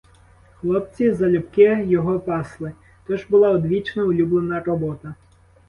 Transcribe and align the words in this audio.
Хлопці 0.59 1.11
залюбки 1.13 1.85
його 1.87 2.19
пасли— 2.19 2.71
то 3.07 3.17
ж 3.17 3.25
була 3.29 3.49
одвічно 3.49 4.03
улюблена 4.03 4.59
робота. 4.59 5.15